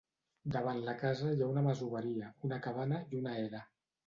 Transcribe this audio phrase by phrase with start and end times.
[0.53, 3.63] Davant la casa hi ha una masoveria, una cabana i una era.